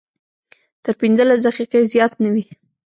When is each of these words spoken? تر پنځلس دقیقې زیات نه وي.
تر 0.83 0.93
پنځلس 1.01 1.39
دقیقې 1.47 1.79
زیات 1.93 2.13
نه 2.23 2.29
وي. 2.33 2.45